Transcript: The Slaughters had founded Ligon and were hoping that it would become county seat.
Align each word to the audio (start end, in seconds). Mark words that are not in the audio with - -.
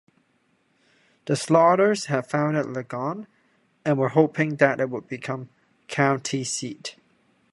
The 1.25 1.35
Slaughters 1.35 2.05
had 2.05 2.25
founded 2.27 2.65
Ligon 2.65 3.27
and 3.85 3.99
were 3.99 4.09
hoping 4.09 4.55
that 4.55 4.79
it 4.81 4.89
would 4.89 5.07
become 5.07 5.49
county 5.87 6.43
seat. 6.43 6.95